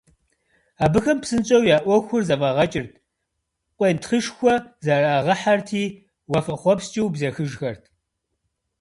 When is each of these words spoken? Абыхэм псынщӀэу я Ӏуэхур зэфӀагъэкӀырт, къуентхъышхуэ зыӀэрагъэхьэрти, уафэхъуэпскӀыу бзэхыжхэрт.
Абыхэм 0.83 1.17
псынщӀэу 1.21 1.67
я 1.75 1.77
Ӏуэхур 1.83 2.23
зэфӀагъэкӀырт, 2.27 2.93
къуентхъышхуэ 3.77 4.53
зыӀэрагъэхьэрти, 4.83 5.83
уафэхъуэпскӀыу 6.31 7.11
бзэхыжхэрт. 7.13 7.83